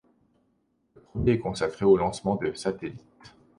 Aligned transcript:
Le 0.95 1.01
premier 1.01 1.33
est 1.33 1.37
consacré 1.39 1.85
au 1.85 1.95
lancement 1.95 2.35
de 2.35 2.51
satellites. 2.53 3.05